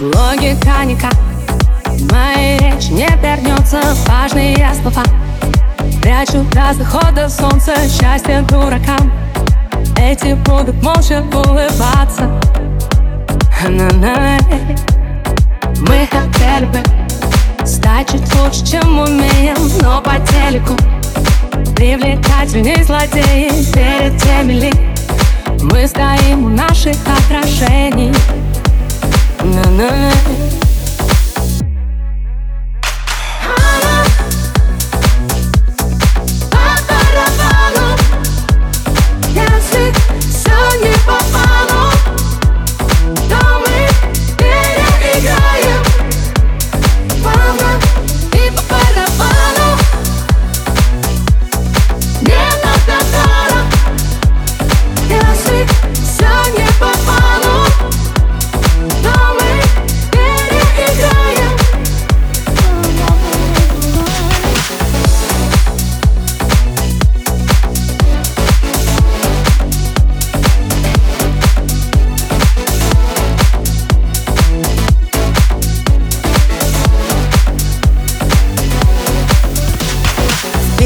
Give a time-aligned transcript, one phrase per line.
[0.00, 1.12] Логика никак.
[2.10, 3.82] Моя речь не вернется.
[4.08, 5.04] Важные слова
[6.00, 7.74] Прячу до захода солнца.
[7.86, 9.12] Счастье дуракам.
[9.98, 12.30] Эти будут молча улыбаться.
[15.80, 20.76] Мы хотели бы Стать чуть лучше, чем умеем Но по телеку
[21.76, 23.50] Привлекательней злодеи.
[23.74, 24.72] Перед теми ли
[25.60, 28.14] Мы стоим у наших отражений
[29.50, 30.12] На-на-на.
[30.60, 30.69] По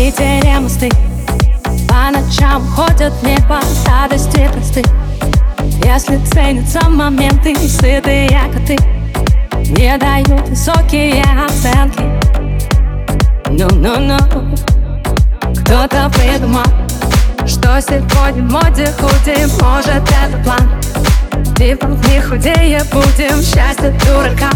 [0.04, 0.90] Питере мосты
[1.88, 4.82] По ночам ходят в небо радости просты.
[5.82, 8.76] Если ценятся моменты, сытые коты
[9.70, 12.02] Не дают высокие оценки.
[13.48, 14.18] Ну-ну-ну
[15.62, 16.64] Кто-то придумал
[17.46, 21.54] Что сегодня в моде худим Может это план.
[21.56, 24.50] Типа не худее будем Счастье дурака.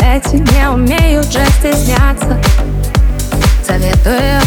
[0.00, 2.40] Эти не умеют же стесняться
[3.66, 4.40] Советую